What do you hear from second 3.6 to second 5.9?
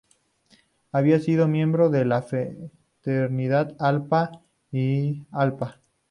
Alpha Phi Alpha.